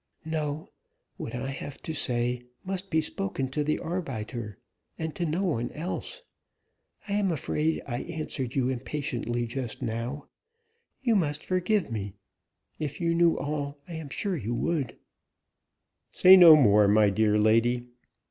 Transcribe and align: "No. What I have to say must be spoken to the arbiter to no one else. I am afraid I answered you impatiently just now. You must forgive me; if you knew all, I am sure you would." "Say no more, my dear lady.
"No. 0.25 0.71
What 1.17 1.35
I 1.35 1.51
have 1.51 1.77
to 1.83 1.93
say 1.93 2.41
must 2.63 2.89
be 2.89 3.01
spoken 3.01 3.49
to 3.49 3.63
the 3.63 3.77
arbiter 3.77 4.57
to 4.97 5.25
no 5.27 5.43
one 5.43 5.71
else. 5.73 6.23
I 7.07 7.13
am 7.13 7.29
afraid 7.31 7.83
I 7.85 7.99
answered 8.01 8.55
you 8.55 8.67
impatiently 8.67 9.45
just 9.45 9.83
now. 9.83 10.27
You 11.03 11.15
must 11.15 11.45
forgive 11.45 11.91
me; 11.91 12.15
if 12.79 12.99
you 12.99 13.13
knew 13.13 13.37
all, 13.37 13.77
I 13.87 13.93
am 13.93 14.09
sure 14.09 14.35
you 14.35 14.55
would." 14.55 14.97
"Say 16.11 16.35
no 16.35 16.55
more, 16.55 16.87
my 16.87 17.11
dear 17.11 17.37
lady. 17.37 17.85